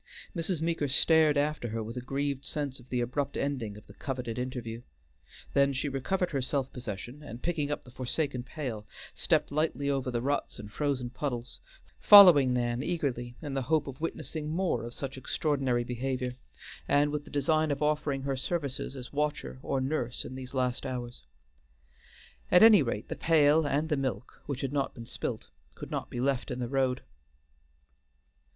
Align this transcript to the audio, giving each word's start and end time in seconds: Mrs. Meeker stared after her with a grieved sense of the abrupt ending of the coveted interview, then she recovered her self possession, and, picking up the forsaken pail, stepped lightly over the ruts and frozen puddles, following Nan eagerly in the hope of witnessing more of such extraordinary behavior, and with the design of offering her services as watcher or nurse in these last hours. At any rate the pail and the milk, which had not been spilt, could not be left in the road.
Mrs. 0.35 0.63
Meeker 0.63 0.87
stared 0.87 1.37
after 1.37 1.67
her 1.67 1.83
with 1.83 1.95
a 1.95 2.01
grieved 2.01 2.43
sense 2.43 2.79
of 2.79 2.89
the 2.89 3.01
abrupt 3.01 3.37
ending 3.37 3.77
of 3.77 3.85
the 3.85 3.93
coveted 3.93 4.39
interview, 4.39 4.81
then 5.53 5.73
she 5.73 5.87
recovered 5.87 6.31
her 6.31 6.41
self 6.41 6.73
possession, 6.73 7.21
and, 7.21 7.43
picking 7.43 7.69
up 7.69 7.83
the 7.83 7.91
forsaken 7.91 8.41
pail, 8.41 8.87
stepped 9.13 9.51
lightly 9.51 9.91
over 9.91 10.09
the 10.09 10.19
ruts 10.23 10.57
and 10.57 10.71
frozen 10.71 11.11
puddles, 11.11 11.59
following 11.99 12.51
Nan 12.51 12.81
eagerly 12.81 13.37
in 13.43 13.53
the 13.53 13.61
hope 13.61 13.85
of 13.85 14.01
witnessing 14.01 14.49
more 14.49 14.85
of 14.85 14.95
such 14.95 15.19
extraordinary 15.19 15.83
behavior, 15.83 16.33
and 16.87 17.11
with 17.11 17.23
the 17.23 17.29
design 17.29 17.69
of 17.69 17.83
offering 17.83 18.23
her 18.23 18.35
services 18.35 18.95
as 18.95 19.13
watcher 19.13 19.59
or 19.61 19.79
nurse 19.79 20.25
in 20.25 20.33
these 20.33 20.55
last 20.55 20.83
hours. 20.83 21.21
At 22.49 22.63
any 22.63 22.81
rate 22.81 23.07
the 23.09 23.15
pail 23.15 23.67
and 23.67 23.87
the 23.87 23.97
milk, 23.97 24.41
which 24.47 24.61
had 24.61 24.73
not 24.73 24.95
been 24.95 25.05
spilt, 25.05 25.49
could 25.75 25.91
not 25.91 26.09
be 26.09 26.19
left 26.19 26.49
in 26.49 26.57
the 26.57 26.67
road. 26.67 27.03